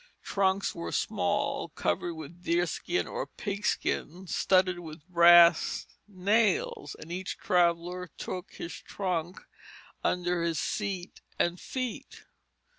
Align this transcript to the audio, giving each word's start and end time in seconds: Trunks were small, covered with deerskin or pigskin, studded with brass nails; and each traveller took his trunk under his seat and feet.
Trunks 0.23 0.73
were 0.73 0.91
small, 0.91 1.69
covered 1.69 2.15
with 2.15 2.41
deerskin 2.41 3.05
or 3.07 3.27
pigskin, 3.27 4.25
studded 4.25 4.79
with 4.79 5.07
brass 5.07 5.85
nails; 6.07 6.95
and 6.97 7.11
each 7.11 7.37
traveller 7.37 8.09
took 8.17 8.51
his 8.53 8.73
trunk 8.73 9.41
under 10.03 10.41
his 10.41 10.57
seat 10.59 11.21
and 11.37 11.59
feet. 11.61 12.23